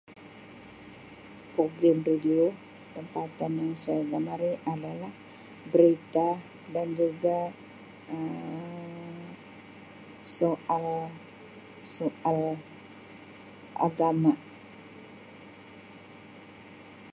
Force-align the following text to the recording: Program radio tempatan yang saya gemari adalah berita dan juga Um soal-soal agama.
Program 1.53 1.99
radio 2.09 2.45
tempatan 2.97 3.53
yang 3.61 3.71
saya 3.83 4.01
gemari 4.11 4.53
adalah 4.73 5.13
berita 5.71 6.29
dan 6.73 6.87
juga 6.99 7.39
Um 8.09 9.37
soal-soal 10.37 12.43
agama. 13.87 14.33